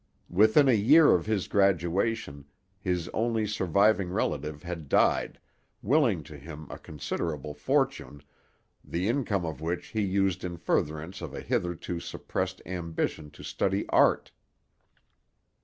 [0.31, 2.45] Within a year of his graduation
[2.79, 5.39] his only surviving relative had died,
[5.83, 8.23] willing to him a considerable fortune,
[8.83, 13.87] the income of which he used in furtherance of a hitherto suppressed ambition to study
[13.89, 14.31] art.